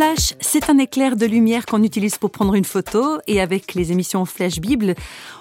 Flash, 0.00 0.32
c'est 0.40 0.70
un 0.70 0.78
éclair 0.78 1.14
de 1.14 1.26
lumière 1.26 1.66
qu'on 1.66 1.82
utilise 1.82 2.16
pour 2.16 2.30
prendre 2.30 2.54
une 2.54 2.64
photo 2.64 3.18
et 3.26 3.38
avec 3.38 3.74
les 3.74 3.92
émissions 3.92 4.24
Flash 4.24 4.58
Bible, 4.58 4.94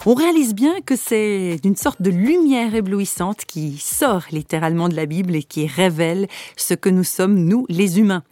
on 0.05 0.14
réalise 0.14 0.54
bien 0.54 0.82
que 0.82 0.98
c'est 0.98 1.62
une 1.64 1.78
sorte 1.78 2.02
de 2.02 2.10
lumière 2.10 2.75
éblouissante 2.75 3.46
qui 3.46 3.78
sort 3.78 4.24
littéralement 4.34 4.89
de 4.89 4.98
la 4.98 5.06
Bible 5.06 5.34
et 5.38 5.43
qui 5.43 5.66
révèle 5.66 6.28
ce 6.57 6.74
que 6.74 6.89
nous 6.89 7.06
sommes, 7.06 7.36
nous, 7.36 7.66
les 7.69 8.00
humains. 8.00 8.24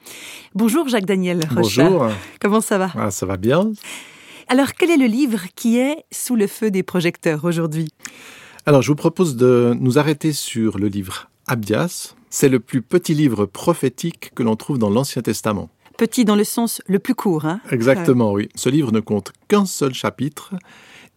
Bonjour 0.54 0.90
Jacques-Daniel 0.90 1.48
Rochat. 1.50 1.90
Bonjour. 1.90 2.12
Comment 2.42 2.59
ça 2.59 2.78
va? 2.78 2.92
Ah, 2.98 3.09
ça 3.09 3.26
va 3.26 3.38
bien. 3.38 3.72
Alors, 4.50 4.73
quel 4.73 4.92
est 4.92 4.98
le 4.98 5.08
livre 5.08 5.46
qui 5.56 5.78
est 5.78 6.04
sous 6.12 6.36
le 6.36 6.48
feu 6.48 6.72
des 6.72 6.84
projecteurs 6.84 7.46
aujourd'hui? 7.46 7.88
Alors, 8.66 8.82
je 8.82 8.90
vous 8.90 8.96
propose 8.96 9.38
de 9.38 9.78
nous 9.80 9.98
arrêter 9.98 10.34
sur 10.34 10.78
le 10.78 10.90
livre 10.90 11.30
Abdias. 11.48 12.16
C'est 12.30 12.50
le 12.50 12.59
plus 12.59 12.82
petit 12.82 13.14
livre 13.14 13.46
prophétique 13.46 14.32
que 14.36 14.44
l'on 14.44 14.58
trouve 14.58 14.78
dans 14.78 14.90
l'Ancien 14.90 15.22
Testament. 15.22 15.70
Petit 15.98 16.26
dans 16.26 16.36
le 16.36 16.44
sens 16.44 16.82
le 16.86 17.00
plus 17.00 17.16
court, 17.16 17.46
hein 17.46 17.60
Exactement, 17.72 18.32
oui. 18.32 18.50
Ce 18.54 18.70
livre 18.70 18.92
ne 18.92 19.00
compte 19.00 19.34
qu'un 19.48 19.66
seul 19.66 19.96
chapitre. 19.96 20.54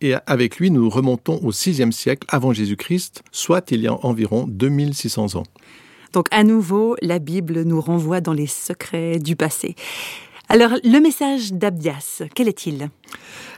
Et 0.01 0.15
avec 0.27 0.57
lui, 0.57 0.71
nous 0.71 0.89
remontons 0.89 1.39
au 1.43 1.51
VIe 1.51 1.93
siècle 1.93 2.27
avant 2.31 2.55
Jésus-Christ, 2.55 3.23
soit 3.31 3.71
il 3.71 3.83
y 3.83 3.89
a 3.89 3.93
environ 3.93 4.47
2600 4.49 5.35
ans. 5.35 5.43
Donc 6.15 6.29
à 6.31 6.45
nouveau, 6.45 6.97
la 7.03 7.19
Bible 7.19 7.63
nous 7.65 7.81
renvoie 7.81 8.23
dans 8.23 8.33
les 8.33 8.47
secrets 8.47 9.19
du 9.19 9.37
passé. 9.37 9.77
Alors, 10.49 10.71
le 10.83 10.99
message 10.99 11.53
d'Abdias, 11.53 12.23
quel 12.35 12.49
est-il? 12.49 12.89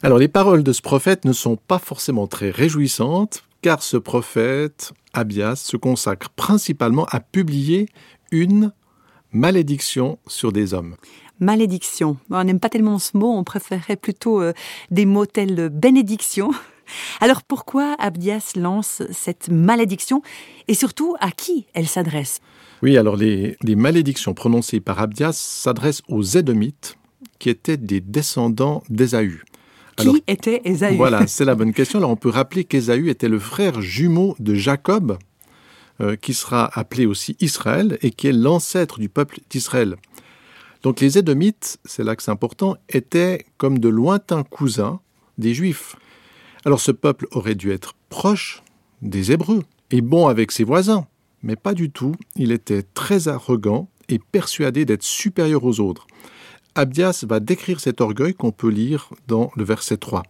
Alors, 0.02 0.18
les 0.18 0.28
paroles 0.28 0.64
de 0.64 0.72
ce 0.72 0.82
prophète 0.82 1.24
ne 1.24 1.32
sont 1.32 1.56
pas 1.56 1.78
forcément 1.78 2.26
très 2.26 2.50
réjouissantes, 2.50 3.44
car 3.62 3.82
ce 3.82 3.96
prophète, 3.96 4.92
Abdias, 5.14 5.56
se 5.56 5.76
consacre 5.76 6.28
principalement 6.30 7.06
à 7.06 7.20
publier 7.20 7.88
une 8.32 8.72
malédiction 9.32 10.18
sur 10.26 10.52
des 10.52 10.74
hommes. 10.74 10.96
Malédiction. 11.40 12.18
On 12.30 12.44
n'aime 12.44 12.60
pas 12.60 12.68
tellement 12.68 12.98
ce 12.98 13.16
mot, 13.16 13.32
on 13.32 13.44
préférerait 13.44 13.96
plutôt 13.96 14.40
euh, 14.40 14.52
des 14.90 15.06
mots 15.06 15.26
tels 15.26 15.68
bénédiction. 15.70 16.50
Alors 17.20 17.42
pourquoi 17.42 17.96
Abdias 17.98 18.52
lance 18.56 19.02
cette 19.10 19.48
malédiction 19.48 20.22
et 20.68 20.74
surtout 20.74 21.16
à 21.20 21.30
qui 21.30 21.66
elle 21.74 21.86
s'adresse? 21.86 22.40
Oui, 22.82 22.98
alors 22.98 23.16
les, 23.16 23.56
les, 23.62 23.76
malédictions 23.76 24.34
prononcées 24.34 24.80
par 24.80 24.98
Abdias 25.00 25.32
s'adressent 25.32 26.02
aux 26.08 26.22
Édomites 26.22 26.98
qui 27.38 27.48
étaient 27.48 27.76
des 27.76 28.00
descendants 28.00 28.82
d'Ésaü. 28.88 29.44
Qui 29.96 30.22
était 30.26 30.62
Ésaü? 30.64 30.96
Voilà, 30.96 31.26
c'est 31.26 31.44
la 31.44 31.54
bonne 31.54 31.72
question. 31.72 31.98
Alors 31.98 32.10
on 32.10 32.16
peut 32.16 32.28
rappeler 32.28 32.64
qu'Ésaü 32.64 33.08
était 33.08 33.28
le 33.28 33.38
frère 33.38 33.80
jumeau 33.80 34.34
de 34.40 34.54
Jacob, 34.54 35.18
euh, 36.00 36.16
qui 36.16 36.34
sera 36.34 36.70
appelé 36.78 37.06
aussi 37.06 37.36
Israël 37.40 37.98
et 38.02 38.10
qui 38.10 38.28
est 38.28 38.32
l'ancêtre 38.32 38.98
du 38.98 39.08
peuple 39.08 39.40
d'Israël. 39.50 39.96
Donc 40.82 41.00
les 41.00 41.18
Édomites, 41.18 41.78
c'est 41.84 42.02
là 42.02 42.16
que 42.16 42.22
c'est 42.22 42.30
important, 42.30 42.76
étaient 42.88 43.46
comme 43.56 43.78
de 43.78 43.88
lointains 43.88 44.42
cousins 44.42 45.00
des 45.38 45.54
Juifs. 45.54 45.96
Alors 46.64 46.80
ce 46.80 46.92
peuple 46.92 47.26
aurait 47.30 47.54
dû 47.54 47.70
être 47.70 47.94
proche 48.08 48.62
des 49.00 49.32
Hébreux 49.32 49.62
et 49.90 50.00
bon 50.00 50.26
avec 50.26 50.50
ses 50.50 50.64
voisins, 50.64 51.06
mais 51.42 51.56
pas 51.56 51.74
du 51.74 51.90
tout. 51.90 52.14
Il 52.36 52.52
était 52.52 52.82
très 52.82 53.28
arrogant 53.28 53.88
et 54.08 54.18
persuadé 54.18 54.84
d'être 54.84 55.02
supérieur 55.02 55.64
aux 55.64 55.80
autres. 55.80 56.06
Abdias 56.74 57.24
va 57.28 57.38
décrire 57.38 57.80
cet 57.80 58.00
orgueil 58.00 58.34
qu'on 58.34 58.52
peut 58.52 58.70
lire 58.70 59.10
dans 59.28 59.50
le 59.56 59.64
verset 59.64 59.98
3. 59.98 60.22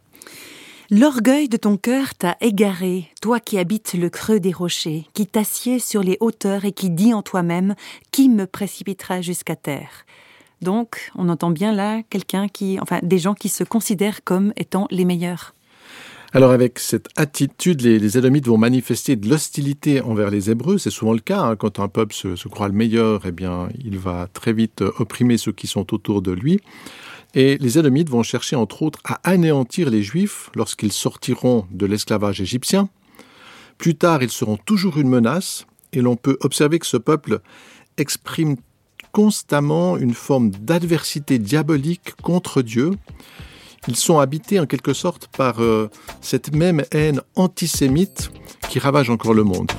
L'orgueil 0.94 1.48
de 1.48 1.56
ton 1.56 1.78
cœur 1.78 2.14
t'a 2.14 2.36
égaré, 2.42 3.08
toi 3.22 3.40
qui 3.40 3.56
habites 3.56 3.94
le 3.94 4.10
creux 4.10 4.40
des 4.40 4.52
rochers, 4.52 5.06
qui 5.14 5.26
t'assieds 5.26 5.78
sur 5.78 6.02
les 6.02 6.18
hauteurs 6.20 6.66
et 6.66 6.72
qui 6.72 6.90
dis 6.90 7.14
en 7.14 7.22
toi-même 7.22 7.76
Qui 8.10 8.28
me 8.28 8.46
précipitera 8.46 9.22
jusqu'à 9.22 9.56
terre? 9.56 10.04
Donc, 10.60 11.10
on 11.14 11.30
entend 11.30 11.48
bien 11.48 11.72
là 11.72 12.02
quelqu'un 12.10 12.46
qui, 12.46 12.78
des 13.02 13.16
gens 13.16 13.32
qui 13.32 13.48
se 13.48 13.64
considèrent 13.64 14.22
comme 14.22 14.52
étant 14.56 14.86
les 14.90 15.06
meilleurs. 15.06 15.54
Alors 16.34 16.50
avec 16.50 16.78
cette 16.78 17.08
attitude, 17.16 17.80
les, 17.80 17.98
les 17.98 18.18
Édomites 18.18 18.46
vont 18.46 18.58
manifester 18.58 19.16
de 19.16 19.30
l'hostilité 19.30 20.02
envers 20.02 20.28
les 20.28 20.50
Hébreux. 20.50 20.76
C'est 20.76 20.90
souvent 20.90 21.14
le 21.14 21.20
cas. 21.20 21.40
Hein, 21.40 21.56
quand 21.56 21.80
un 21.80 21.88
peuple 21.88 22.14
se, 22.14 22.36
se, 22.36 22.48
croit 22.48 22.68
le 22.68 22.74
meilleur, 22.74 23.22
eh 23.24 23.32
bien, 23.32 23.70
il 23.82 23.96
va 23.96 24.28
très 24.34 24.52
vite 24.52 24.82
opprimer 24.98 25.38
ceux 25.38 25.52
qui 25.52 25.66
sont 25.66 25.94
autour 25.94 26.20
de 26.20 26.32
lui. 26.32 26.60
Et 27.34 27.56
les 27.58 27.78
Édomites 27.78 28.10
vont 28.10 28.22
chercher 28.22 28.56
entre 28.56 28.82
autres 28.82 29.00
à 29.04 29.20
anéantir 29.24 29.90
les 29.90 30.02
Juifs 30.02 30.50
lorsqu'ils 30.54 30.92
sortiront 30.92 31.66
de 31.70 31.86
l'esclavage 31.86 32.40
égyptien. 32.40 32.88
Plus 33.78 33.94
tard, 33.94 34.22
ils 34.22 34.30
seront 34.30 34.58
toujours 34.58 34.98
une 34.98 35.08
menace, 35.08 35.66
et 35.92 36.00
l'on 36.00 36.16
peut 36.16 36.36
observer 36.40 36.78
que 36.78 36.86
ce 36.86 36.96
peuple 36.96 37.40
exprime 37.96 38.56
constamment 39.12 39.96
une 39.96 40.14
forme 40.14 40.50
d'adversité 40.50 41.38
diabolique 41.38 42.14
contre 42.22 42.62
Dieu. 42.62 42.92
Ils 43.88 43.96
sont 43.96 44.18
habités 44.18 44.60
en 44.60 44.66
quelque 44.66 44.94
sorte 44.94 45.28
par 45.36 45.60
euh, 45.60 45.90
cette 46.20 46.54
même 46.54 46.84
haine 46.92 47.20
antisémite 47.34 48.30
qui 48.68 48.78
ravage 48.78 49.10
encore 49.10 49.34
le 49.34 49.44
monde. 49.44 49.70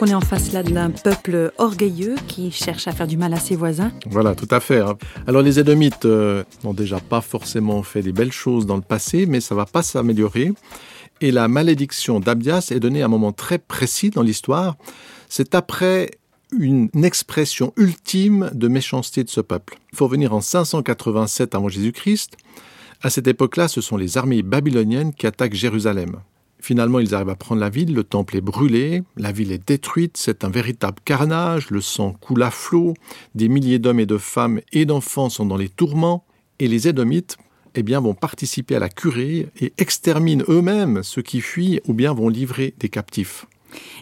Donc 0.00 0.08
on 0.08 0.12
est 0.12 0.14
en 0.14 0.22
face 0.22 0.52
là 0.52 0.62
d'un 0.62 0.88
peuple 0.88 1.52
orgueilleux 1.58 2.14
qui 2.26 2.50
cherche 2.50 2.88
à 2.88 2.92
faire 2.92 3.06
du 3.06 3.18
mal 3.18 3.34
à 3.34 3.36
ses 3.38 3.54
voisins. 3.54 3.92
Voilà, 4.06 4.34
tout 4.34 4.48
à 4.50 4.58
fait. 4.58 4.80
Hein. 4.80 4.96
Alors 5.26 5.42
les 5.42 5.58
Édomites 5.58 6.06
euh, 6.06 6.42
n'ont 6.64 6.72
déjà 6.72 7.00
pas 7.00 7.20
forcément 7.20 7.82
fait 7.82 8.00
des 8.00 8.12
belles 8.12 8.32
choses 8.32 8.64
dans 8.64 8.76
le 8.76 8.82
passé, 8.82 9.26
mais 9.26 9.40
ça 9.40 9.54
va 9.54 9.66
pas 9.66 9.82
s'améliorer. 9.82 10.54
Et 11.20 11.30
la 11.30 11.48
malédiction 11.48 12.18
d'Abdias 12.18 12.68
est 12.70 12.80
donnée 12.80 13.02
à 13.02 13.04
un 13.04 13.08
moment 13.08 13.32
très 13.32 13.58
précis 13.58 14.08
dans 14.08 14.22
l'histoire. 14.22 14.78
C'est 15.28 15.54
après 15.54 16.12
une 16.58 16.88
expression 17.02 17.74
ultime 17.76 18.48
de 18.54 18.68
méchanceté 18.68 19.22
de 19.22 19.28
ce 19.28 19.42
peuple. 19.42 19.76
Il 19.92 19.98
faut 19.98 20.06
revenir 20.06 20.32
en 20.32 20.40
587 20.40 21.54
avant 21.54 21.68
Jésus-Christ. 21.68 22.38
À 23.02 23.10
cette 23.10 23.26
époque-là, 23.26 23.68
ce 23.68 23.82
sont 23.82 23.98
les 23.98 24.16
armées 24.16 24.40
babyloniennes 24.40 25.12
qui 25.12 25.26
attaquent 25.26 25.52
Jérusalem. 25.52 26.20
Finalement, 26.60 26.98
ils 26.98 27.14
arrivent 27.14 27.30
à 27.30 27.36
prendre 27.36 27.60
la 27.60 27.70
ville, 27.70 27.94
le 27.94 28.04
temple 28.04 28.36
est 28.36 28.42
brûlé, 28.42 29.02
la 29.16 29.32
ville 29.32 29.50
est 29.50 29.66
détruite, 29.66 30.16
c'est 30.16 30.44
un 30.44 30.50
véritable 30.50 30.98
carnage, 31.04 31.70
le 31.70 31.80
sang 31.80 32.12
coule 32.20 32.42
à 32.42 32.50
flot, 32.50 32.94
des 33.34 33.48
milliers 33.48 33.78
d'hommes 33.78 34.00
et 34.00 34.06
de 34.06 34.18
femmes 34.18 34.60
et 34.72 34.84
d'enfants 34.84 35.30
sont 35.30 35.46
dans 35.46 35.56
les 35.56 35.68
tourments, 35.68 36.24
et 36.58 36.68
les 36.68 36.88
Édomites 36.88 37.38
eh 37.74 37.82
bien, 37.82 38.00
vont 38.00 38.14
participer 38.14 38.76
à 38.76 38.78
la 38.78 38.88
curée 38.88 39.48
et 39.60 39.72
exterminent 39.78 40.44
eux-mêmes 40.48 41.02
ceux 41.02 41.22
qui 41.22 41.40
fuient 41.40 41.80
ou 41.86 41.94
bien 41.94 42.12
vont 42.12 42.28
livrer 42.28 42.74
des 42.78 42.88
captifs. 42.88 43.46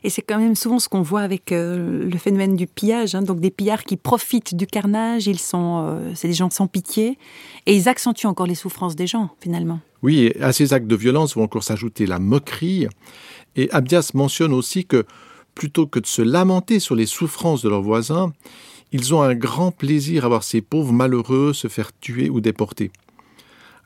Et 0.03 0.11
c'est 0.11 0.23
quand 0.23 0.39
même 0.39 0.55
souvent 0.55 0.79
ce 0.79 0.89
qu'on 0.89 1.03
voit 1.03 1.21
avec 1.21 1.53
euh, 1.53 2.09
le 2.09 2.19
phénomène 2.19 2.57
du 2.57 2.67
pillage, 2.67 3.15
hein, 3.15 3.23
donc 3.23 3.41
des 3.41 3.51
pillards 3.51 3.85
qui 3.85 3.97
profitent 3.97 4.55
du 4.55 4.67
carnage, 4.67 5.27
ils 5.27 5.39
sont, 5.39 5.85
euh, 5.87 6.13
c'est 6.15 6.29
des 6.29 6.35
gens 6.35 6.51
sans 6.51 6.67
pitié, 6.67 7.19
et 7.67 7.77
ils 7.77 7.89
accentuent 7.89 8.27
encore 8.27 8.47
les 8.47 8.55
souffrances 8.55 8.97
des 8.97 9.07
gens 9.07 9.31
finalement. 9.41 9.81
Oui, 10.03 10.33
à 10.41 10.53
ces 10.53 10.73
actes 10.73 10.87
de 10.87 10.97
violence 10.97 11.35
vont 11.35 11.43
encore 11.43 11.65
s'ajouter 11.65 12.07
la 12.07 12.19
moquerie. 12.19 12.87
Et 13.57 13.71
Abdias 13.73 14.13
mentionne 14.15 14.53
aussi 14.53 14.85
que 14.85 15.05
plutôt 15.55 15.87
que 15.87 15.99
de 15.99 16.07
se 16.07 16.23
lamenter 16.23 16.79
sur 16.79 16.95
les 16.95 17.07
souffrances 17.07 17.63
de 17.63 17.69
leurs 17.69 17.83
voisins, 17.83 18.33
ils 18.93 19.13
ont 19.13 19.23
un 19.23 19.35
grand 19.35 19.73
plaisir 19.73 20.25
à 20.25 20.29
voir 20.29 20.45
ces 20.45 20.61
pauvres 20.61 20.93
malheureux 20.93 21.53
se 21.53 21.69
faire 21.69 21.91
tuer 21.99 22.31
ou 22.31 22.41
déporter. 22.41 22.91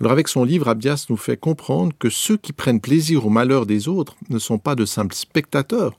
Alors 0.00 0.12
avec 0.12 0.28
son 0.28 0.44
livre, 0.44 0.68
Abdias 0.68 1.06
nous 1.08 1.16
fait 1.16 1.36
comprendre 1.36 1.92
que 1.98 2.10
ceux 2.10 2.36
qui 2.36 2.52
prennent 2.52 2.80
plaisir 2.80 3.24
au 3.24 3.30
malheur 3.30 3.66
des 3.66 3.88
autres 3.88 4.16
ne 4.30 4.38
sont 4.38 4.58
pas 4.58 4.74
de 4.74 4.84
simples 4.84 5.14
spectateurs, 5.14 5.96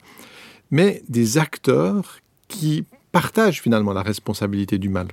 mais 0.72 1.04
des 1.10 1.38
acteurs 1.38 2.20
qui 2.48 2.86
partagent 3.12 3.62
finalement 3.62 3.94
la 3.94 4.02
responsabilité 4.02 4.78
du 4.78 4.90
mal. 4.90 5.08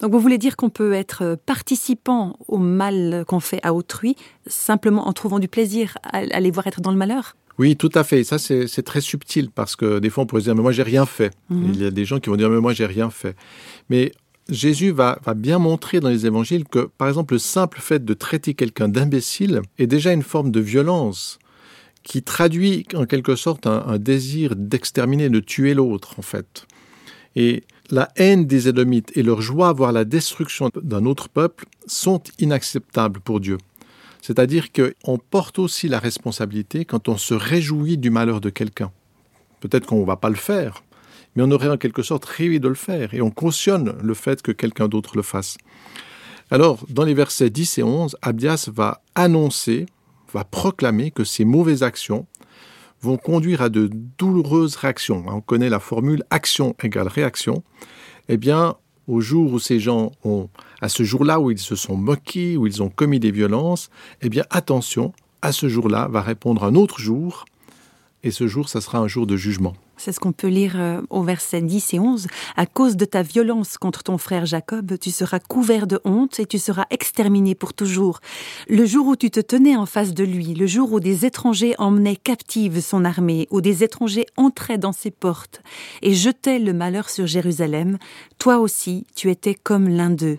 Donc 0.00 0.12
vous 0.12 0.20
voulez 0.20 0.38
dire 0.38 0.56
qu'on 0.56 0.70
peut 0.70 0.92
être 0.92 1.38
participant 1.46 2.36
au 2.48 2.58
mal 2.58 3.24
qu'on 3.26 3.40
fait 3.40 3.60
à 3.62 3.74
autrui 3.74 4.16
simplement 4.46 5.08
en 5.08 5.12
trouvant 5.12 5.38
du 5.38 5.48
plaisir 5.48 5.98
à, 6.02 6.18
à 6.18 6.40
les 6.40 6.50
voir 6.50 6.66
être 6.66 6.80
dans 6.80 6.90
le 6.90 6.96
malheur? 6.96 7.36
Oui, 7.58 7.76
tout 7.76 7.90
à 7.94 8.04
fait. 8.04 8.22
Ça, 8.24 8.38
c'est 8.38 8.82
très 8.82 9.00
subtil 9.00 9.50
parce 9.50 9.76
que 9.76 9.98
des 9.98 10.10
fois, 10.10 10.24
on 10.24 10.26
pourrait 10.26 10.42
se 10.42 10.46
dire, 10.46 10.54
mais 10.54 10.62
moi, 10.62 10.72
j'ai 10.72 10.82
rien 10.82 11.06
fait. 11.06 11.32
Mmh. 11.48 11.64
Il 11.72 11.82
y 11.82 11.86
a 11.86 11.90
des 11.90 12.04
gens 12.04 12.20
qui 12.20 12.28
vont 12.28 12.36
dire, 12.36 12.50
mais 12.50 12.60
moi, 12.60 12.72
j'ai 12.72 12.86
rien 12.86 13.10
fait. 13.10 13.34
Mais 13.88 14.12
Jésus 14.48 14.90
va, 14.90 15.18
va, 15.24 15.34
bien 15.34 15.58
montrer 15.58 16.00
dans 16.00 16.10
les 16.10 16.26
évangiles 16.26 16.64
que, 16.64 16.90
par 16.98 17.08
exemple, 17.08 17.34
le 17.34 17.38
simple 17.38 17.80
fait 17.80 18.04
de 18.04 18.14
traiter 18.14 18.54
quelqu'un 18.54 18.88
d'imbécile 18.88 19.62
est 19.78 19.86
déjà 19.86 20.12
une 20.12 20.22
forme 20.22 20.50
de 20.50 20.60
violence 20.60 21.38
qui 22.02 22.22
traduit 22.22 22.86
en 22.94 23.06
quelque 23.06 23.34
sorte 23.36 23.66
un, 23.66 23.84
un 23.86 23.98
désir 23.98 24.54
d'exterminer, 24.54 25.30
de 25.30 25.40
tuer 25.40 25.74
l'autre, 25.74 26.18
en 26.18 26.22
fait. 26.22 26.66
Et 27.36 27.64
la 27.90 28.10
haine 28.16 28.46
des 28.46 28.68
Édomites 28.68 29.12
et 29.16 29.22
leur 29.22 29.40
joie 29.40 29.68
à 29.68 29.72
voir 29.72 29.92
la 29.92 30.04
destruction 30.04 30.70
d'un 30.82 31.04
autre 31.06 31.28
peuple 31.28 31.66
sont 31.86 32.22
inacceptables 32.38 33.20
pour 33.20 33.40
Dieu. 33.40 33.58
C'est-à-dire 34.22 34.68
qu'on 34.72 35.18
porte 35.18 35.58
aussi 35.58 35.88
la 35.88 35.98
responsabilité 35.98 36.84
quand 36.84 37.08
on 37.08 37.16
se 37.16 37.34
réjouit 37.34 37.96
du 37.96 38.10
malheur 38.10 38.40
de 38.40 38.50
quelqu'un. 38.50 38.90
Peut-être 39.60 39.86
qu'on 39.86 40.00
ne 40.00 40.06
va 40.06 40.16
pas 40.16 40.30
le 40.30 40.36
faire, 40.36 40.82
mais 41.34 41.42
on 41.42 41.50
aurait 41.50 41.68
en 41.68 41.76
quelque 41.76 42.02
sorte 42.02 42.24
rêvé 42.24 42.58
de 42.58 42.68
le 42.68 42.74
faire, 42.74 43.14
et 43.14 43.22
on 43.22 43.30
cautionne 43.30 43.94
le 44.02 44.14
fait 44.14 44.42
que 44.42 44.52
quelqu'un 44.52 44.88
d'autre 44.88 45.16
le 45.16 45.22
fasse. 45.22 45.58
Alors, 46.50 46.84
dans 46.88 47.04
les 47.04 47.14
versets 47.14 47.50
10 47.50 47.78
et 47.78 47.82
11, 47.82 48.16
Abdias 48.22 48.68
va 48.72 49.02
annoncer, 49.14 49.86
va 50.32 50.44
proclamer 50.44 51.10
que 51.10 51.24
ces 51.24 51.44
mauvaises 51.44 51.82
actions 51.82 52.26
vont 53.00 53.16
conduire 53.16 53.62
à 53.62 53.68
de 53.68 53.90
douloureuses 54.18 54.76
réactions. 54.76 55.24
On 55.28 55.40
connaît 55.40 55.68
la 55.68 55.80
formule 55.80 56.24
action 56.30 56.74
égale 56.82 57.08
réaction. 57.08 57.62
Eh 58.28 58.36
bien, 58.36 58.76
au 59.06 59.20
jour 59.20 59.52
où 59.52 59.58
ces 59.58 59.78
gens 59.78 60.12
ont, 60.24 60.48
à 60.80 60.88
ce 60.88 61.02
jour-là 61.02 61.40
où 61.40 61.50
ils 61.50 61.58
se 61.58 61.76
sont 61.76 61.96
moqués, 61.96 62.56
où 62.56 62.66
ils 62.66 62.82
ont 62.82 62.88
commis 62.88 63.20
des 63.20 63.30
violences, 63.30 63.90
eh 64.22 64.28
bien, 64.28 64.44
attention, 64.50 65.12
à 65.42 65.52
ce 65.52 65.68
jour-là 65.68 66.08
va 66.10 66.22
répondre 66.22 66.64
un 66.64 66.74
autre 66.74 66.98
jour, 66.98 67.44
et 68.26 68.32
ce 68.32 68.48
jour, 68.48 68.68
ça 68.68 68.80
sera 68.80 68.98
un 68.98 69.06
jour 69.06 69.24
de 69.24 69.36
jugement. 69.36 69.74
C'est 69.96 70.10
ce 70.10 70.18
qu'on 70.18 70.32
peut 70.32 70.48
lire 70.48 70.74
euh, 70.76 71.00
au 71.10 71.22
verset 71.22 71.62
10 71.62 71.94
et 71.94 72.00
11. 72.00 72.26
À 72.56 72.66
cause 72.66 72.96
de 72.96 73.04
ta 73.04 73.22
violence 73.22 73.78
contre 73.78 74.02
ton 74.02 74.18
frère 74.18 74.46
Jacob, 74.46 74.98
tu 75.00 75.12
seras 75.12 75.38
couvert 75.38 75.86
de 75.86 76.00
honte 76.04 76.40
et 76.40 76.46
tu 76.46 76.58
seras 76.58 76.86
exterminé 76.90 77.54
pour 77.54 77.72
toujours. 77.72 78.18
Le 78.68 78.84
jour 78.84 79.06
où 79.06 79.14
tu 79.14 79.30
te 79.30 79.38
tenais 79.38 79.76
en 79.76 79.86
face 79.86 80.12
de 80.12 80.24
lui, 80.24 80.54
le 80.54 80.66
jour 80.66 80.92
où 80.92 80.98
des 80.98 81.24
étrangers 81.24 81.76
emmenaient 81.78 82.16
captive 82.16 82.80
son 82.80 83.04
armée, 83.04 83.46
où 83.52 83.60
des 83.60 83.84
étrangers 83.84 84.26
entraient 84.36 84.76
dans 84.76 84.92
ses 84.92 85.12
portes 85.12 85.62
et 86.02 86.12
jetaient 86.12 86.58
le 86.58 86.72
malheur 86.72 87.08
sur 87.08 87.28
Jérusalem, 87.28 87.96
toi 88.38 88.58
aussi 88.58 89.06
tu 89.14 89.30
étais 89.30 89.54
comme 89.54 89.88
l'un 89.88 90.10
d'eux. 90.10 90.38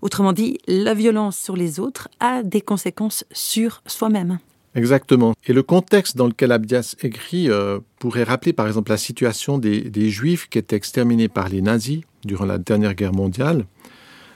Autrement 0.00 0.32
dit, 0.32 0.58
la 0.68 0.94
violence 0.94 1.36
sur 1.36 1.56
les 1.56 1.80
autres 1.80 2.08
a 2.20 2.44
des 2.44 2.60
conséquences 2.60 3.24
sur 3.32 3.82
soi-même. 3.86 4.38
Exactement. 4.74 5.34
Et 5.46 5.52
le 5.52 5.62
contexte 5.62 6.16
dans 6.16 6.26
lequel 6.26 6.52
Abdias 6.52 6.94
écrit 7.02 7.50
euh, 7.50 7.80
pourrait 7.98 8.22
rappeler 8.22 8.52
par 8.52 8.66
exemple 8.66 8.90
la 8.90 8.96
situation 8.96 9.58
des, 9.58 10.10
Juifs 10.10 10.48
qui 10.48 10.58
étaient 10.58 10.76
exterminés 10.76 11.28
par 11.28 11.48
les 11.48 11.60
nazis 11.60 12.02
durant 12.24 12.44
la 12.44 12.58
dernière 12.58 12.94
guerre 12.94 13.12
mondiale. 13.12 13.66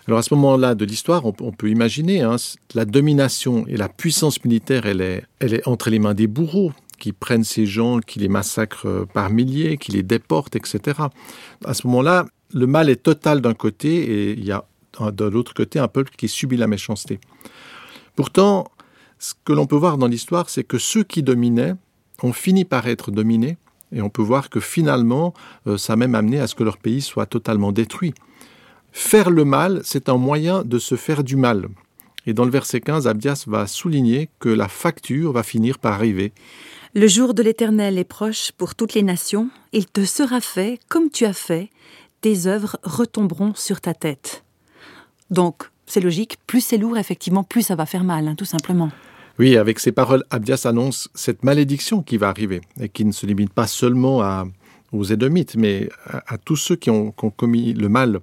Alors 0.06 0.18
à 0.18 0.22
ce 0.22 0.34
moment-là 0.34 0.74
de 0.74 0.84
l'histoire, 0.84 1.24
on, 1.24 1.32
peut 1.32 1.70
imaginer 1.70 2.22
hein, 2.22 2.36
la 2.74 2.84
domination 2.84 3.64
et 3.68 3.76
la 3.76 3.88
puissance 3.88 4.44
militaire, 4.44 4.86
elle 4.86 5.00
est, 5.00 5.24
elle 5.38 5.54
est 5.54 5.66
entre 5.66 5.88
les 5.88 5.98
mains 5.98 6.14
des 6.14 6.26
bourreaux 6.26 6.72
qui 6.98 7.12
prennent 7.12 7.44
ces 7.44 7.64
gens, 7.64 8.00
qui 8.00 8.18
les 8.18 8.28
massacrent 8.28 8.86
euh, 8.86 9.06
par 9.06 9.30
milliers, 9.30 9.78
qui 9.78 9.92
les 9.92 10.02
déportent, 10.02 10.56
etc. 10.56 11.00
À 11.64 11.74
ce 11.74 11.86
moment-là, 11.86 12.26
le 12.52 12.66
mal 12.66 12.90
est 12.90 13.02
total 13.02 13.40
d'un 13.40 13.54
côté 13.54 13.94
et 13.94 14.32
il 14.32 14.44
y 14.44 14.52
a 14.52 14.64
de 15.00 15.24
l'autre 15.24 15.54
côté 15.54 15.78
un 15.78 15.88
peuple 15.88 16.12
qui 16.16 16.28
subit 16.28 16.56
la 16.56 16.66
méchanceté. 16.66 17.18
Pourtant, 18.16 18.68
ce 19.18 19.34
que 19.44 19.52
l'on 19.52 19.66
peut 19.66 19.76
voir 19.76 19.98
dans 19.98 20.06
l'histoire, 20.06 20.50
c'est 20.50 20.64
que 20.64 20.78
ceux 20.78 21.04
qui 21.04 21.22
dominaient 21.22 21.74
ont 22.22 22.32
fini 22.32 22.64
par 22.64 22.86
être 22.86 23.10
dominés, 23.10 23.56
et 23.92 24.02
on 24.02 24.10
peut 24.10 24.22
voir 24.22 24.50
que 24.50 24.60
finalement, 24.60 25.34
euh, 25.66 25.78
ça 25.78 25.92
a 25.92 25.96
même 25.96 26.14
amené 26.14 26.40
à 26.40 26.46
ce 26.46 26.54
que 26.54 26.64
leur 26.64 26.78
pays 26.78 27.00
soit 27.00 27.26
totalement 27.26 27.72
détruit. 27.72 28.14
Faire 28.92 29.30
le 29.30 29.44
mal, 29.44 29.80
c'est 29.84 30.08
un 30.08 30.16
moyen 30.16 30.62
de 30.62 30.78
se 30.78 30.96
faire 30.96 31.24
du 31.24 31.36
mal. 31.36 31.68
Et 32.26 32.32
dans 32.32 32.44
le 32.44 32.50
verset 32.50 32.80
15, 32.80 33.06
Abdias 33.06 33.44
va 33.46 33.66
souligner 33.66 34.30
que 34.40 34.48
la 34.48 34.68
facture 34.68 35.32
va 35.32 35.42
finir 35.42 35.78
par 35.78 35.92
arriver. 35.94 36.32
Le 36.94 37.06
jour 37.08 37.34
de 37.34 37.42
l'Éternel 37.42 37.98
est 37.98 38.04
proche 38.04 38.52
pour 38.52 38.74
toutes 38.74 38.94
les 38.94 39.02
nations, 39.02 39.50
il 39.72 39.86
te 39.86 40.04
sera 40.04 40.40
fait 40.40 40.78
comme 40.88 41.10
tu 41.10 41.24
as 41.24 41.32
fait, 41.32 41.70
tes 42.20 42.46
œuvres 42.46 42.78
retomberont 42.84 43.52
sur 43.54 43.80
ta 43.80 43.94
tête. 43.94 44.44
Donc, 45.30 45.70
c'est 45.86 46.00
logique, 46.00 46.38
plus 46.46 46.60
c'est 46.60 46.78
lourd, 46.78 46.96
effectivement, 46.98 47.44
plus 47.44 47.62
ça 47.62 47.76
va 47.76 47.86
faire 47.86 48.04
mal, 48.04 48.28
hein, 48.28 48.34
tout 48.34 48.44
simplement. 48.44 48.90
Oui, 49.38 49.56
avec 49.56 49.80
ces 49.80 49.90
paroles, 49.90 50.24
Abdias 50.30 50.62
annonce 50.64 51.08
cette 51.14 51.42
malédiction 51.42 52.02
qui 52.02 52.18
va 52.18 52.28
arriver 52.28 52.60
et 52.80 52.88
qui 52.88 53.04
ne 53.04 53.10
se 53.10 53.26
limite 53.26 53.52
pas 53.52 53.66
seulement 53.66 54.22
aux 54.92 55.04
Édomites, 55.04 55.56
mais 55.56 55.88
à, 56.06 56.38
tous 56.38 56.56
ceux 56.56 56.76
qui 56.76 56.90
ont, 56.90 57.10
commis 57.10 57.72
le 57.72 57.88
mal. 57.88 58.20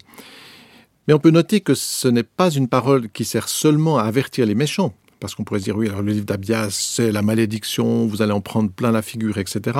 Mais 1.07 1.13
on 1.13 1.19
peut 1.19 1.31
noter 1.31 1.59
que 1.59 1.73
ce 1.73 2.07
n'est 2.07 2.23
pas 2.23 2.49
une 2.49 2.69
parole 2.69 3.09
qui 3.09 3.25
sert 3.25 3.49
seulement 3.49 3.97
à 3.97 4.03
avertir 4.03 4.45
les 4.45 4.55
méchants, 4.55 4.93
parce 5.19 5.35
qu'on 5.35 5.43
pourrait 5.43 5.59
se 5.59 5.65
dire, 5.65 5.75
oui, 5.75 5.89
alors 5.89 6.01
le 6.01 6.13
livre 6.13 6.25
d'Abdias, 6.25 6.69
c'est 6.71 7.11
la 7.11 7.21
malédiction, 7.21 8.07
vous 8.07 8.21
allez 8.21 8.31
en 8.31 8.39
prendre 8.39 8.71
plein 8.71 8.91
la 8.91 9.01
figure, 9.01 9.37
etc. 9.37 9.79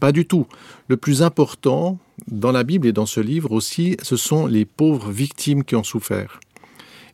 Pas 0.00 0.10
du 0.10 0.26
tout. 0.26 0.46
Le 0.88 0.96
plus 0.96 1.22
important 1.22 1.98
dans 2.28 2.50
la 2.50 2.64
Bible 2.64 2.86
et 2.86 2.92
dans 2.92 3.06
ce 3.06 3.20
livre 3.20 3.52
aussi, 3.52 3.98
ce 4.02 4.16
sont 4.16 4.46
les 4.46 4.64
pauvres 4.64 5.10
victimes 5.10 5.64
qui 5.64 5.76
ont 5.76 5.84
souffert. 5.84 6.40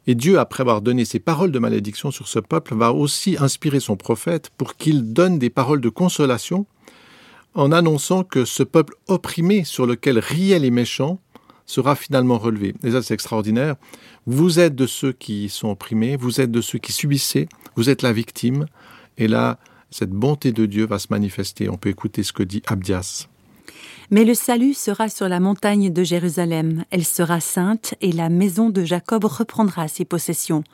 Et 0.08 0.14
Dieu, 0.14 0.38
après 0.38 0.62
avoir 0.62 0.80
donné 0.80 1.04
ses 1.04 1.18
paroles 1.18 1.52
de 1.52 1.58
malédiction 1.58 2.10
sur 2.10 2.28
ce 2.28 2.38
peuple, 2.38 2.74
va 2.74 2.94
aussi 2.94 3.36
inspirer 3.38 3.78
son 3.78 3.94
prophète 3.94 4.50
pour 4.56 4.76
qu'il 4.76 5.12
donne 5.12 5.38
des 5.38 5.50
paroles 5.50 5.82
de 5.82 5.90
consolation 5.90 6.64
en 7.52 7.72
annonçant 7.72 8.24
que 8.24 8.46
ce 8.46 8.62
peuple 8.62 8.94
opprimé 9.06 9.64
sur 9.64 9.84
lequel 9.84 10.18
riaient 10.18 10.60
les 10.60 10.70
méchants 10.70 11.20
sera 11.66 11.94
finalement 11.94 12.38
relevé. 12.38 12.74
Et 12.82 12.92
ça, 12.92 13.02
c'est 13.02 13.12
extraordinaire. 13.12 13.76
Vous 14.26 14.58
êtes 14.58 14.74
de 14.74 14.86
ceux 14.86 15.12
qui 15.12 15.50
sont 15.50 15.68
opprimés, 15.68 16.16
vous 16.16 16.40
êtes 16.40 16.50
de 16.50 16.62
ceux 16.62 16.78
qui 16.78 16.92
subissaient, 16.92 17.46
vous 17.76 17.90
êtes 17.90 18.00
la 18.00 18.14
victime. 18.14 18.64
Et 19.18 19.28
là, 19.28 19.58
cette 19.90 20.12
bonté 20.12 20.52
de 20.52 20.64
Dieu 20.64 20.86
va 20.86 20.98
se 20.98 21.08
manifester. 21.10 21.68
On 21.68 21.76
peut 21.76 21.90
écouter 21.90 22.22
ce 22.22 22.32
que 22.32 22.42
dit 22.42 22.62
Abdias. 22.66 23.28
Mais 24.10 24.24
le 24.24 24.32
salut 24.32 24.72
sera 24.72 25.10
sur 25.10 25.28
la 25.28 25.38
montagne 25.38 25.92
de 25.92 26.02
Jérusalem, 26.02 26.84
elle 26.90 27.04
sera 27.04 27.40
sainte, 27.40 27.94
et 28.00 28.10
la 28.10 28.30
maison 28.30 28.70
de 28.70 28.82
Jacob 28.82 29.26
reprendra 29.26 29.86
ses 29.86 30.06
possessions. 30.06 30.64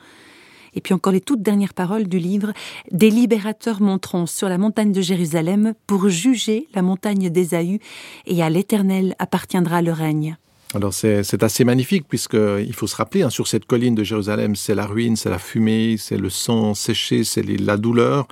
Et 0.73 0.79
puis 0.79 0.93
encore 0.93 1.11
les 1.11 1.19
toutes 1.19 1.41
dernières 1.41 1.73
paroles 1.73 2.07
du 2.07 2.17
livre, 2.17 2.53
des 2.91 3.09
libérateurs 3.09 3.81
monteront 3.81 4.25
sur 4.25 4.47
la 4.47 4.57
montagne 4.57 4.93
de 4.93 5.01
Jérusalem 5.01 5.73
pour 5.85 6.07
juger 6.07 6.67
la 6.73 6.81
montagne 6.81 7.29
d'Ésaü, 7.29 7.79
et 8.25 8.41
à 8.41 8.49
l'Éternel 8.49 9.15
appartiendra 9.19 9.81
le 9.81 9.91
règne. 9.91 10.37
Alors 10.73 10.93
c'est 10.93 11.43
assez 11.43 11.65
magnifique 11.65 12.07
puisqu'il 12.07 12.73
faut 12.73 12.87
se 12.87 12.95
rappeler, 12.95 13.23
hein, 13.23 13.29
sur 13.29 13.47
cette 13.47 13.65
colline 13.65 13.95
de 13.95 14.03
Jérusalem, 14.05 14.55
c'est 14.55 14.75
la 14.75 14.85
ruine, 14.85 15.17
c'est 15.17 15.29
la 15.29 15.39
fumée, 15.39 15.97
c'est 15.97 16.17
le 16.17 16.29
sang 16.29 16.73
séché, 16.73 17.25
c'est 17.25 17.43
la 17.43 17.75
douleur. 17.75 18.29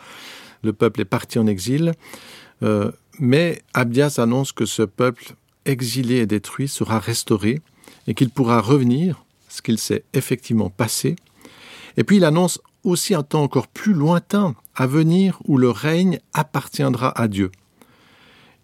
Le 0.61 0.71
peuple 0.71 1.01
est 1.01 1.05
parti 1.05 1.39
en 1.39 1.47
exil. 1.47 1.91
Euh, 2.63 2.91
mais 3.19 3.62
Abdias 3.74 4.15
annonce 4.18 4.51
que 4.51 4.65
ce 4.65 4.83
peuple 4.83 5.36
exilé 5.65 6.18
et 6.18 6.25
détruit 6.25 6.68
sera 6.68 7.00
restauré 7.00 7.62
et 8.07 8.13
qu'il 8.13 8.30
pourra 8.30 8.60
revenir, 8.60 9.24
ce 9.50 9.62
qu'il 9.62 9.77
s'est 9.77 10.04
effectivement 10.13 10.70
passé. 10.70 11.15
Et 11.98 12.03
puis 12.03 12.17
il 12.17 12.25
annonce 12.25 12.60
aussi 12.84 13.13
un 13.15 13.24
temps 13.24 13.43
encore 13.43 13.67
plus 13.67 13.93
lointain 13.93 14.55
à 14.75 14.88
venir 14.88 15.39
où 15.46 15.58
le 15.58 15.70
règne 15.70 16.20
appartiendra 16.34 17.17
à 17.20 17.27
Dieu. 17.27 17.51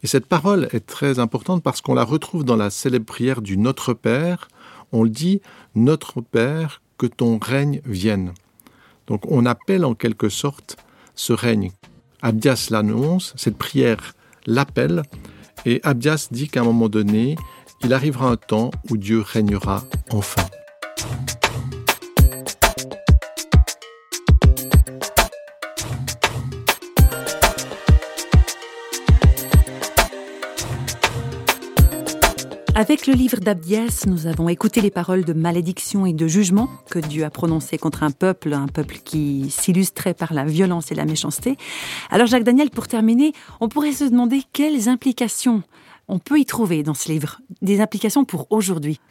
Et 0.03 0.07
cette 0.07 0.25
parole 0.25 0.67
est 0.71 0.85
très 0.85 1.19
importante 1.19 1.61
parce 1.61 1.81
qu'on 1.81 1.93
la 1.93 2.03
retrouve 2.03 2.43
dans 2.43 2.55
la 2.55 2.69
célèbre 2.69 3.05
prière 3.05 3.41
du 3.41 3.57
Notre 3.57 3.93
Père. 3.93 4.47
On 4.91 5.03
le 5.03 5.09
dit, 5.09 5.41
Notre 5.75 6.21
Père, 6.21 6.81
que 6.97 7.05
ton 7.05 7.37
règne 7.37 7.81
vienne. 7.85 8.33
Donc 9.07 9.29
on 9.29 9.45
appelle 9.45 9.85
en 9.85 9.95
quelque 9.95 10.29
sorte 10.29 10.77
ce 11.15 11.33
règne. 11.33 11.71
Abdias 12.21 12.67
l'annonce, 12.71 13.33
cette 13.37 13.57
prière 13.57 14.13
l'appelle, 14.45 15.03
et 15.65 15.81
Abdias 15.83 16.27
dit 16.31 16.47
qu'à 16.47 16.61
un 16.61 16.65
moment 16.65 16.89
donné, 16.89 17.35
il 17.83 17.93
arrivera 17.93 18.27
un 18.27 18.37
temps 18.37 18.71
où 18.89 18.97
Dieu 18.97 19.21
régnera 19.21 19.83
enfin. 20.11 20.45
Avec 32.79 33.07
le 33.07 33.13
livre 33.13 33.41
d'Abdias, 33.41 34.05
nous 34.07 34.25
avons 34.25 34.47
écouté 34.47 34.79
les 34.79 34.89
paroles 34.89 35.25
de 35.25 35.33
malédiction 35.33 36.05
et 36.05 36.13
de 36.13 36.27
jugement 36.27 36.69
que 36.89 36.99
Dieu 36.99 37.25
a 37.25 37.29
prononcées 37.29 37.77
contre 37.77 38.03
un 38.03 38.11
peuple, 38.11 38.53
un 38.53 38.69
peuple 38.69 38.99
qui 39.03 39.47
s'illustrait 39.49 40.13
par 40.13 40.33
la 40.33 40.45
violence 40.45 40.89
et 40.89 40.95
la 40.95 41.03
méchanceté. 41.03 41.57
Alors 42.09 42.27
Jacques 42.27 42.45
Daniel, 42.45 42.69
pour 42.69 42.87
terminer, 42.87 43.33
on 43.59 43.67
pourrait 43.67 43.91
se 43.91 44.05
demander 44.05 44.43
quelles 44.53 44.87
implications 44.87 45.61
on 46.07 46.19
peut 46.19 46.39
y 46.39 46.45
trouver 46.45 46.81
dans 46.81 46.93
ce 46.93 47.11
livre, 47.11 47.41
des 47.61 47.81
implications 47.81 48.23
pour 48.23 48.47
aujourd'hui. 48.49 49.01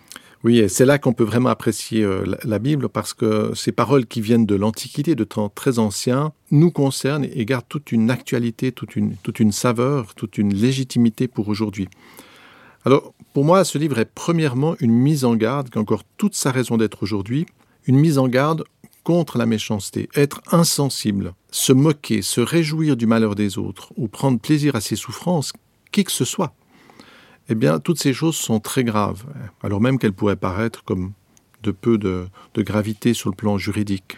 Oui, 0.44 0.60
et 0.60 0.68
c'est 0.68 0.86
là 0.86 0.96
qu'on 0.96 1.12
peut 1.12 1.24
vraiment 1.24 1.50
apprécier 1.50 2.02
euh, 2.02 2.24
la 2.44 2.58
Bible 2.58 2.88
parce 2.88 3.12
que 3.12 3.52
ces 3.54 3.72
paroles 3.72 4.06
qui 4.06 4.22
viennent 4.22 4.46
de 4.46 4.54
l'Antiquité, 4.54 5.14
de 5.14 5.24
temps 5.24 5.50
très 5.50 5.78
anciens, 5.78 6.32
nous 6.50 6.70
concernent 6.70 7.26
et 7.30 7.44
gardent 7.44 7.68
toute 7.68 7.92
une 7.92 8.10
actualité, 8.10 8.72
toute 8.72 8.96
une, 8.96 9.16
toute 9.16 9.40
une 9.40 9.52
saveur, 9.52 10.14
toute 10.14 10.38
une 10.38 10.54
légitimité 10.54 11.28
pour 11.28 11.48
aujourd'hui. 11.48 11.88
Alors, 12.88 13.12
pour 13.34 13.44
moi, 13.44 13.64
ce 13.64 13.76
livre 13.76 13.98
est 13.98 14.06
premièrement 14.06 14.74
une 14.80 14.94
mise 14.94 15.26
en 15.26 15.36
garde, 15.36 15.68
qui 15.68 15.76
a 15.76 15.80
encore 15.82 16.04
toute 16.16 16.34
sa 16.34 16.50
raison 16.50 16.78
d'être 16.78 17.02
aujourd'hui, 17.02 17.44
une 17.84 17.98
mise 17.98 18.16
en 18.16 18.28
garde 18.28 18.64
contre 19.04 19.36
la 19.36 19.44
méchanceté, 19.44 20.08
être 20.14 20.40
insensible, 20.52 21.34
se 21.50 21.74
moquer, 21.74 22.22
se 22.22 22.40
réjouir 22.40 22.96
du 22.96 23.06
malheur 23.06 23.34
des 23.34 23.58
autres, 23.58 23.92
ou 23.98 24.08
prendre 24.08 24.40
plaisir 24.40 24.74
à 24.74 24.80
ses 24.80 24.96
souffrances, 24.96 25.52
qui 25.92 26.02
que 26.02 26.10
ce 26.10 26.24
soit. 26.24 26.54
Eh 27.50 27.54
bien, 27.54 27.78
toutes 27.78 28.00
ces 28.00 28.14
choses 28.14 28.36
sont 28.36 28.58
très 28.58 28.84
graves, 28.84 29.26
alors 29.62 29.82
même 29.82 29.98
qu'elles 29.98 30.14
pourraient 30.14 30.34
paraître 30.34 30.82
comme 30.82 31.12
de 31.62 31.72
peu 31.72 31.98
de, 31.98 32.26
gravité 32.56 33.12
sur 33.12 33.28
le 33.28 33.36
plan 33.36 33.58
juridique. 33.58 34.16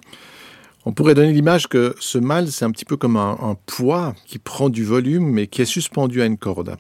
On 0.87 0.93
pourrait 0.93 1.15
donner 1.15 1.33
l'image 1.33 1.67
que 1.67 1.97
ce 1.99 2.19
mal, 2.19 2.53
c'est 2.53 2.65
un 2.65 2.71
petit 2.71 2.85
peu 2.85 2.97
comme 2.97 3.17
un, 3.17 3.37
un, 3.43 3.57
poids 3.67 4.15
qui 4.27 4.39
prend 4.39 4.69
du 4.69 4.85
volume 4.85 5.29
mais 5.29 5.49
qui 5.49 5.61
est 5.61 5.65
suspendu 5.65 6.23
à 6.23 6.27
une 6.27 6.39
corde. 6.39 6.77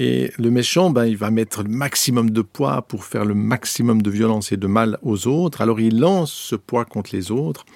Et 0.00 0.30
le 0.38 0.52
méchant, 0.52 0.90
ben, 0.90 1.06
il 1.06 1.16
va 1.16 1.32
mettre 1.32 1.64
le 1.64 1.68
maximum 1.68 2.30
de 2.30 2.40
poids 2.40 2.82
pour 2.82 3.02
faire 3.02 3.24
le 3.24 3.34
maximum 3.34 4.00
de 4.00 4.10
violence 4.10 4.52
et 4.52 4.56
de 4.56 4.68
mal 4.68 4.96
aux 5.02 5.26
autres. 5.26 5.60
Alors 5.60 5.80
il 5.80 5.98
lance 5.98 6.32
ce 6.32 6.54
poids 6.54 6.84
contre 6.84 7.10
les 7.16 7.32
autres, 7.32 7.66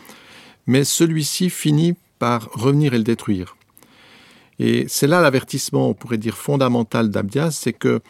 mais 0.69 0.85
celui-ci 0.85 1.51
finit 1.51 1.97
par 2.21 2.49
revenir 2.53 2.95
et 2.95 2.99
le 2.99 3.03
détruire. 3.03 3.57
Et 4.61 4.85
c'est 4.87 5.09
là 5.09 5.21
l'avertissement, 5.21 5.89
on 5.89 5.95
pourrait 5.95 6.17
dire 6.17 6.37
fondamental 6.37 7.11
d'Abdias, 7.11 7.51
c'est 7.51 7.73
que 7.73 8.01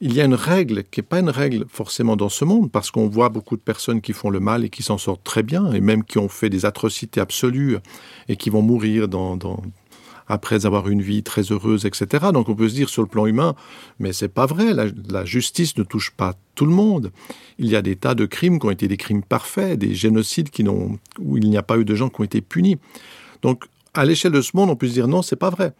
il 0.00 0.12
y 0.12 0.20
a 0.20 0.24
une 0.24 0.34
règle 0.34 0.82
qui 0.82 0.98
n'est 0.98 1.06
pas 1.06 1.20
une 1.20 1.30
règle 1.30 1.64
forcément 1.68 2.16
dans 2.16 2.28
ce 2.28 2.44
monde, 2.44 2.72
parce 2.72 2.90
qu'on 2.90 3.06
voit 3.06 3.28
beaucoup 3.28 3.54
de 3.54 3.60
personnes 3.60 4.00
qui 4.00 4.12
font 4.12 4.30
le 4.30 4.40
mal 4.40 4.64
et 4.64 4.70
qui 4.70 4.82
s'en 4.82 4.98
sortent 4.98 5.22
très 5.22 5.44
bien, 5.44 5.70
et 5.70 5.80
même 5.80 6.02
qui 6.02 6.18
ont 6.18 6.28
fait 6.28 6.50
des 6.50 6.66
atrocités 6.66 7.20
absolues 7.20 7.76
et 8.28 8.34
qui 8.34 8.50
vont 8.50 8.62
mourir 8.62 9.06
dans, 9.06 9.36
dans, 9.36 9.62
après 10.28 10.66
avoir 10.66 10.88
une 10.88 11.02
vie 11.02 11.22
très 11.22 11.42
heureuse, 11.52 11.84
etc. 11.86 12.26
Donc 12.32 12.48
on 12.48 12.54
peut 12.54 12.68
se 12.68 12.74
dire 12.74 12.88
sur 12.88 13.02
le 13.02 13.08
plan 13.08 13.26
humain, 13.26 13.54
mais 13.98 14.12
c'est 14.12 14.28
pas 14.28 14.46
vrai, 14.46 14.74
la, 14.74 15.24
justice 15.24 15.76
ne 15.76 15.82
touche 15.82 16.10
pas 16.10 16.34
tout 16.54 16.66
le 16.66 16.72
monde. 16.72 17.12
Il 17.58 17.68
y 17.68 17.76
a 17.76 17.82
des 17.82 17.96
tas 17.96 18.14
de 18.14 18.26
crimes 18.26 18.58
qui 18.58 18.66
ont 18.66 18.70
été 18.70 18.88
des 18.88 18.96
crimes 18.96 19.22
parfaits, 19.22 19.78
des 19.78 19.94
génocides 19.94 20.50
qui 20.50 20.64
n'ont, 20.64 20.98
où 21.18 21.36
il 21.36 21.48
n'y 21.48 21.56
a 21.56 21.62
pas 21.62 21.78
eu 21.78 21.84
de 21.84 21.94
gens 21.94 22.08
qui 22.08 22.20
ont 22.20 22.24
été 22.24 22.40
punis. 22.40 22.78
Donc 23.42 23.64
à 23.94 24.04
l'échelle 24.04 24.32
de 24.32 24.40
ce 24.40 24.56
monde, 24.56 24.70
on 24.70 24.76
peut 24.76 24.88
se 24.88 24.92
dire 24.92 25.08
non, 25.08 25.22
c'est 25.22 25.36
pas 25.36 25.50
vrai. 25.50 25.72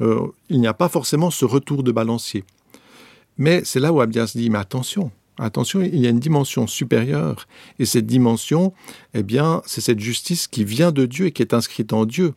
Euh, 0.00 0.28
il 0.48 0.60
n'y 0.60 0.66
a 0.66 0.74
pas 0.74 0.88
forcément 0.88 1.30
ce 1.30 1.44
retour 1.44 1.82
de 1.82 1.92
balancier. 1.92 2.44
Mais 3.36 3.62
c'est 3.64 3.80
là 3.80 3.92
où 3.92 4.00
Abdias 4.00 4.32
dit, 4.34 4.50
mais 4.50 4.58
attention, 4.58 5.10
attention, 5.38 5.80
il 5.80 5.98
y 5.98 6.06
a 6.06 6.10
une 6.10 6.20
dimension 6.20 6.66
supérieure. 6.66 7.46
Et 7.78 7.84
cette 7.84 8.06
dimension, 8.06 8.72
eh 9.14 9.22
bien, 9.22 9.62
c'est 9.66 9.80
cette 9.80 10.00
justice 10.00 10.46
qui 10.46 10.64
vient 10.64 10.92
de 10.92 11.06
Dieu 11.06 11.26
et 11.26 11.32
qui 11.32 11.42
est 11.42 11.54
inscrite 11.54 11.92
en 11.92 12.04
Dieu. 12.04 12.34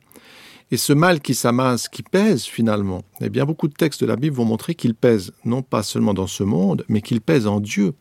Et 0.72 0.78
ce 0.78 0.94
mal 0.94 1.20
qui 1.20 1.36
s'amasse, 1.36 1.90
qui 1.90 2.02
pèse 2.02 2.46
finalement, 2.46 3.04
eh 3.20 3.30
bien, 3.30 3.46
beaucoup 3.46 3.68
de 3.68 3.74
textes 3.74 4.02
de 4.02 4.06
la 4.06 4.16
Bible 4.16 4.38
vont 4.38 4.46
montrer 4.46 4.74
qu'il 4.74 4.96
pèse 4.96 5.34
non 5.44 5.62
pas 5.62 5.84
seulement 5.84 6.14
dans 6.14 6.28
ce 6.28 6.44
monde, 6.44 6.86
mais 6.88 7.02
qu'il 7.02 7.20
pèse 7.20 7.46
en 7.46 7.60
Dieu. 7.60 7.94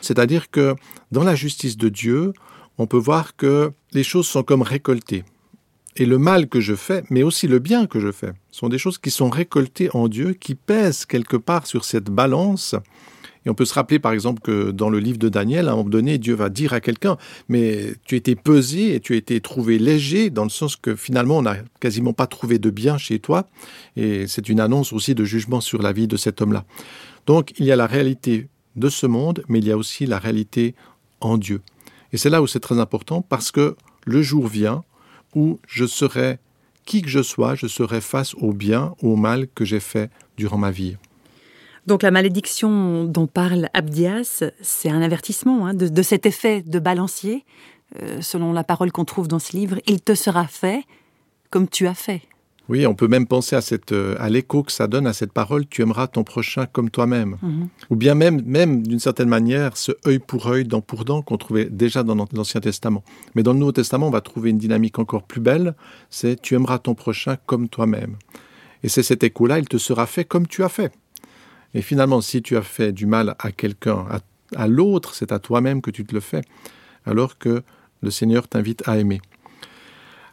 C'est-à-dire 0.00 0.50
que 0.50 0.74
dans 1.12 1.22
la 1.22 1.36
justice 1.36 1.76
de 1.76 1.88
Dieu, 1.88 2.32
on 2.78 2.88
peut 2.88 2.98
voir 2.98 3.36
que 3.36 3.72
les 3.92 4.02
choses 4.02 4.26
sont 4.26 4.42
comme 4.42 4.62
récoltées. 4.62 5.24
Et 5.96 6.04
le 6.04 6.18
mal 6.18 6.48
que 6.48 6.60
je 6.60 6.74
fais, 6.74 7.04
mais 7.10 7.22
aussi 7.22 7.46
le 7.46 7.60
bien 7.60 7.86
que 7.86 8.00
je 8.00 8.10
fais, 8.10 8.32
sont 8.50 8.68
des 8.68 8.78
choses 8.78 8.98
qui 8.98 9.10
sont 9.10 9.30
récoltées 9.30 9.90
en 9.94 10.08
Dieu, 10.08 10.32
qui 10.32 10.56
pèsent 10.56 11.04
quelque 11.04 11.36
part 11.36 11.66
sur 11.66 11.84
cette 11.84 12.10
balance. 12.10 12.74
Et 13.46 13.50
on 13.50 13.54
peut 13.54 13.64
se 13.64 13.74
rappeler 13.74 13.98
par 13.98 14.12
exemple 14.12 14.40
que 14.42 14.70
dans 14.70 14.90
le 14.90 14.98
livre 14.98 15.18
de 15.18 15.28
Daniel, 15.28 15.68
à 15.68 15.72
un 15.72 15.76
moment 15.76 15.88
donné, 15.88 16.18
Dieu 16.18 16.34
va 16.34 16.48
dire 16.50 16.72
à 16.72 16.80
quelqu'un, 16.80 17.16
mais 17.48 17.94
tu 18.04 18.16
été 18.16 18.34
pesé 18.34 18.94
et 18.94 19.00
tu 19.00 19.16
été 19.16 19.40
trouvé 19.40 19.78
léger, 19.78 20.30
dans 20.30 20.44
le 20.44 20.50
sens 20.50 20.76
que 20.76 20.94
finalement 20.94 21.38
on 21.38 21.42
n'a 21.42 21.56
quasiment 21.80 22.12
pas 22.12 22.26
trouvé 22.26 22.58
de 22.58 22.70
bien 22.70 22.98
chez 22.98 23.18
toi. 23.18 23.48
Et 23.96 24.26
c'est 24.26 24.48
une 24.48 24.60
annonce 24.60 24.92
aussi 24.92 25.14
de 25.14 25.24
jugement 25.24 25.60
sur 25.60 25.82
la 25.82 25.92
vie 25.92 26.06
de 26.06 26.16
cet 26.16 26.42
homme-là. 26.42 26.64
Donc 27.26 27.52
il 27.58 27.64
y 27.64 27.72
a 27.72 27.76
la 27.76 27.86
réalité 27.86 28.48
de 28.76 28.88
ce 28.88 29.06
monde, 29.06 29.42
mais 29.48 29.58
il 29.58 29.66
y 29.66 29.72
a 29.72 29.76
aussi 29.76 30.06
la 30.06 30.18
réalité 30.18 30.74
en 31.20 31.38
Dieu. 31.38 31.60
Et 32.12 32.16
c'est 32.16 32.30
là 32.30 32.42
où 32.42 32.46
c'est 32.46 32.60
très 32.60 32.78
important 32.78 33.22
parce 33.22 33.50
que 33.50 33.76
le 34.04 34.22
jour 34.22 34.46
vient 34.46 34.84
où 35.34 35.60
je 35.66 35.86
serai, 35.86 36.38
qui 36.84 37.02
que 37.02 37.08
je 37.08 37.22
sois, 37.22 37.54
je 37.54 37.66
serai 37.66 38.00
face 38.00 38.34
au 38.34 38.52
bien 38.52 38.94
ou 39.02 39.12
au 39.12 39.16
mal 39.16 39.46
que 39.54 39.64
j'ai 39.64 39.80
fait 39.80 40.10
durant 40.36 40.58
ma 40.58 40.70
vie. 40.70 40.96
Donc 41.86 42.02
la 42.02 42.10
malédiction 42.10 43.04
dont 43.04 43.26
parle 43.26 43.68
Abdias, 43.74 44.44
c'est 44.60 44.90
un 44.90 45.02
avertissement 45.02 45.66
hein, 45.66 45.74
de, 45.74 45.88
de, 45.88 46.02
cet 46.02 46.26
effet 46.26 46.62
de 46.62 46.78
balancier. 46.78 47.44
Euh, 48.02 48.20
selon 48.20 48.52
la 48.52 48.62
parole 48.62 48.92
qu'on 48.92 49.04
trouve 49.04 49.26
dans 49.26 49.40
ce 49.40 49.56
livre, 49.56 49.78
il 49.86 50.00
te 50.00 50.14
sera 50.14 50.46
fait 50.46 50.84
comme 51.50 51.68
tu 51.68 51.86
as 51.88 51.94
fait. 51.94 52.22
Oui, 52.68 52.86
on 52.86 52.94
peut 52.94 53.08
même 53.08 53.26
penser 53.26 53.56
à, 53.56 53.60
cette, 53.60 53.90
euh, 53.90 54.14
à 54.20 54.28
l'écho 54.28 54.62
que 54.62 54.70
ça 54.70 54.86
donne 54.86 55.08
à 55.08 55.12
cette 55.12 55.32
parole, 55.32 55.66
tu 55.66 55.82
aimeras 55.82 56.06
ton 56.06 56.22
prochain 56.22 56.66
comme 56.66 56.88
toi-même. 56.88 57.36
-hmm. 57.42 57.66
Ou 57.90 57.96
bien 57.96 58.14
même, 58.14 58.42
même 58.46 58.86
d'une 58.86 59.00
certaine 59.00 59.28
manière, 59.28 59.76
ce 59.76 59.90
œil 60.06 60.20
pour 60.20 60.46
œil, 60.46 60.64
dent 60.64 60.80
pour 60.80 61.04
dent 61.04 61.20
qu'on 61.20 61.36
trouvait 61.36 61.64
déjà 61.64 62.04
dans 62.04 62.14
l'Ancien 62.32 62.60
Testament. 62.60 63.02
Mais 63.34 63.42
dans 63.42 63.54
le 63.54 63.58
Nouveau 63.58 63.72
Testament, 63.72 64.06
on 64.06 64.12
va 64.12 64.20
trouver 64.20 64.50
une 64.50 64.58
dynamique 64.58 65.00
encore 65.00 65.24
plus 65.24 65.40
belle, 65.40 65.74
c'est 66.10 66.40
tu 66.40 66.54
aimeras 66.54 66.78
ton 66.78 66.94
prochain 66.94 67.36
comme 67.44 67.68
toi-même. 67.68 68.14
Et 68.84 68.88
c'est 68.88 69.02
cet 69.02 69.24
écho-là, 69.24 69.58
il 69.58 69.66
te 69.66 69.78
sera 69.78 70.06
fait 70.06 70.24
comme 70.24 70.46
tu 70.46 70.62
as 70.62 70.68
fait. 70.68 70.92
Et 71.74 71.82
finalement, 71.82 72.20
si 72.20 72.42
tu 72.42 72.56
as 72.56 72.62
fait 72.62 72.92
du 72.92 73.06
mal 73.06 73.36
à 73.38 73.52
quelqu'un, 73.52 74.06
à, 74.56 74.66
l'autre, 74.66 75.14
c'est 75.14 75.32
à 75.32 75.38
toi-même 75.38 75.80
que 75.80 75.90
tu 75.90 76.04
te 76.04 76.14
le 76.14 76.20
fais, 76.20 76.42
alors 77.06 77.38
que 77.38 77.62
le 78.02 78.10
Seigneur 78.10 78.48
t'invite 78.48 78.86
à 78.88 78.98
aimer. 78.98 79.20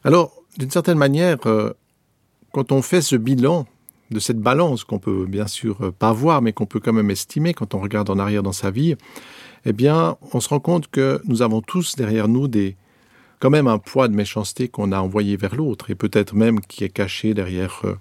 Alors, 0.03 0.34
d'une 0.58 0.72
certaine 0.72 0.98
manière, 0.98 1.38
euh, 1.46 1.74
quand 2.51 2.72
on 2.72 2.82
fait 2.82 3.01
ce 3.01 3.15
bilan 3.15 3.67
de 4.10 4.20
cette 4.20 4.39
balance 4.39 4.84
qu'on 4.84 5.00
peut 5.00 5.25
bien 5.27 5.48
sûr 5.48 5.94
pas 6.00 6.13
voir, 6.13 6.41
mais 6.41 6.53
qu'on 6.53 6.65
peut 6.65 6.79
quand 6.79 6.94
même 6.94 7.12
estimer 7.12 7.53
quand 7.53 7.75
on 7.75 7.79
regarde 7.79 8.10
en 8.10 8.17
arrière 8.17 8.41
dans 8.41 8.53
sa 8.53 8.72
vie, 8.72 8.96
eh 9.65 9.74
bien, 9.74 10.17
on 10.34 10.39
se 10.39 10.50
rend 10.50 10.60
compte 10.60 10.88
que 10.88 11.22
nous 11.25 11.41
avons 11.41 11.62
tous 11.62 11.96
derrière 11.96 12.27
nous 12.27 12.48
des 12.48 12.77
quand 13.39 13.50
même 13.50 13.67
un 13.67 13.77
poids 13.77 14.08
de 14.08 14.15
méchanceté 14.15 14.67
qu'on 14.67 14.91
a 14.91 15.00
envoyé 15.00 15.38
vers 15.38 15.56
l'autre, 15.56 15.91
et 15.91 15.96
peut-être 15.96 16.34
même 16.34 16.60
qui 16.62 16.84
est 16.84 16.89
caché 16.89 17.34
derrière 17.34 17.82
euh, 17.86 17.96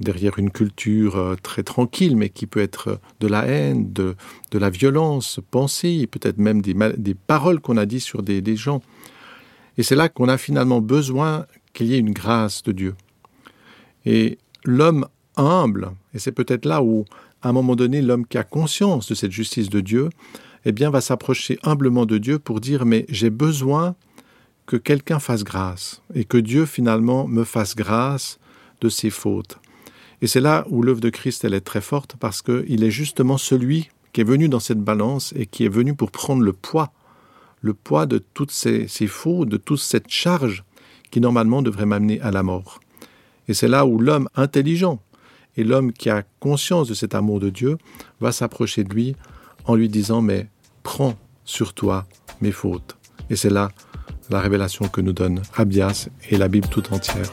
derrière 0.00 0.38
une 0.38 0.50
culture 0.50 1.16
euh, 1.16 1.36
très 1.40 1.62
tranquille, 1.62 2.16
mais 2.16 2.30
qui 2.30 2.46
peut 2.46 2.60
être 2.60 3.00
de 3.20 3.28
la 3.28 3.46
haine, 3.46 3.92
de, 3.92 4.16
de 4.50 4.58
la 4.58 4.70
violence 4.70 5.40
pensée, 5.50 6.06
peut-être 6.06 6.38
même 6.38 6.62
des, 6.62 6.74
des 6.96 7.14
paroles 7.14 7.60
qu'on 7.60 7.76
a 7.76 7.86
dit 7.86 8.00
sur 8.00 8.22
des, 8.22 8.40
des 8.40 8.56
gens. 8.56 8.82
Et 9.78 9.82
c'est 9.82 9.96
là 9.96 10.08
qu'on 10.08 10.28
a 10.28 10.38
finalement 10.38 10.80
besoin 10.80 11.46
qu'il 11.72 11.86
y 11.86 11.94
ait 11.94 11.98
une 11.98 12.12
grâce 12.12 12.62
de 12.62 12.72
Dieu. 12.72 12.94
Et 14.04 14.38
l'homme 14.64 15.06
humble, 15.36 15.92
et 16.14 16.18
c'est 16.18 16.32
peut-être 16.32 16.64
là 16.64 16.82
où, 16.82 17.04
à 17.42 17.50
un 17.50 17.52
moment 17.52 17.76
donné, 17.76 18.02
l'homme 18.02 18.26
qui 18.26 18.38
a 18.38 18.44
conscience 18.44 19.08
de 19.08 19.14
cette 19.14 19.32
justice 19.32 19.68
de 19.70 19.80
Dieu, 19.80 20.10
eh 20.64 20.72
bien, 20.72 20.90
va 20.90 21.00
s'approcher 21.00 21.58
humblement 21.62 22.04
de 22.04 22.18
Dieu 22.18 22.38
pour 22.38 22.60
dire, 22.60 22.84
mais 22.84 23.06
j'ai 23.08 23.30
besoin 23.30 23.94
que 24.66 24.76
quelqu'un 24.76 25.18
fasse 25.18 25.44
grâce, 25.44 26.02
et 26.14 26.24
que 26.24 26.36
Dieu, 26.36 26.66
finalement, 26.66 27.26
me 27.26 27.44
fasse 27.44 27.74
grâce 27.74 28.38
de 28.80 28.88
ses 28.88 29.10
fautes. 29.10 29.58
Et 30.22 30.26
c'est 30.26 30.40
là 30.40 30.66
où 30.68 30.82
l'œuvre 30.82 31.00
de 31.00 31.10
Christ, 31.10 31.44
elle 31.44 31.54
est 31.54 31.60
très 31.60 31.80
forte, 31.80 32.16
parce 32.18 32.42
qu'il 32.42 32.84
est 32.84 32.90
justement 32.90 33.38
celui 33.38 33.88
qui 34.12 34.20
est 34.20 34.24
venu 34.24 34.48
dans 34.48 34.60
cette 34.60 34.80
balance 34.80 35.32
et 35.36 35.46
qui 35.46 35.64
est 35.64 35.70
venu 35.70 35.94
pour 35.94 36.10
prendre 36.10 36.42
le 36.42 36.52
poids, 36.52 36.92
le 37.62 37.74
poids 37.74 38.06
de 38.06 38.18
toutes 38.18 38.50
ces, 38.50 38.88
ces 38.88 39.06
fautes, 39.06 39.48
de 39.48 39.56
toute 39.56 39.80
cette 39.80 40.10
charge 40.10 40.64
qui, 41.10 41.20
normalement, 41.20 41.62
devrait 41.62 41.86
m'amener 41.86 42.20
à 42.20 42.30
la 42.30 42.42
mort. 42.42 42.80
Et 43.48 43.54
c'est 43.54 43.68
là 43.68 43.86
où 43.86 43.98
l'homme 43.98 44.28
intelligent 44.36 45.02
et 45.56 45.64
l'homme 45.64 45.92
qui 45.92 46.10
a 46.10 46.22
conscience 46.38 46.88
de 46.88 46.94
cet 46.94 47.14
amour 47.14 47.40
de 47.40 47.50
Dieu 47.50 47.78
va 48.20 48.32
s'approcher 48.32 48.84
de 48.84 48.94
lui 48.94 49.16
en 49.64 49.74
lui 49.74 49.88
disant 49.88 50.22
mais 50.22 50.48
prends 50.82 51.16
sur 51.44 51.74
toi 51.74 52.06
mes 52.40 52.52
fautes. 52.52 52.96
Et 53.28 53.36
c'est 53.36 53.50
là 53.50 53.70
la 54.30 54.40
révélation 54.40 54.88
que 54.88 55.00
nous 55.00 55.12
donne 55.12 55.42
Abias 55.56 56.08
et 56.30 56.36
la 56.36 56.48
Bible 56.48 56.68
tout 56.68 56.92
entière. 56.92 57.32